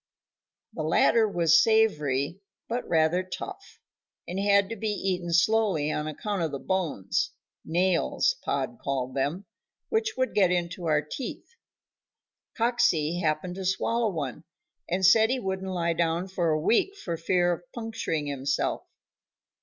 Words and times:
The 0.73 0.81
latter 0.81 1.27
was 1.29 1.61
savory, 1.61 2.39
but 2.67 2.89
rather 2.89 3.21
tough, 3.21 3.79
and 4.27 4.39
had 4.39 4.67
to 4.69 4.75
be 4.75 4.87
eaten 4.89 5.31
slowly 5.31 5.91
on 5.91 6.07
account 6.07 6.41
of 6.41 6.49
the 6.49 6.57
bones 6.57 7.33
nails, 7.63 8.33
Pod 8.43 8.79
called 8.83 9.13
them 9.13 9.45
which 9.89 10.15
would 10.17 10.33
get 10.33 10.49
into 10.49 10.87
our 10.87 11.03
teeth. 11.03 11.49
Coxey 12.57 13.19
happened 13.19 13.53
to 13.57 13.63
swallow 13.63 14.09
one, 14.09 14.43
and 14.89 15.05
said 15.05 15.29
he 15.29 15.39
wouldn't 15.39 15.71
lie 15.71 15.93
down 15.93 16.27
for 16.27 16.49
a 16.49 16.59
week 16.59 16.95
for 16.97 17.15
fear 17.15 17.53
of 17.53 17.61
puncturing 17.71 18.25
himself. 18.25 18.83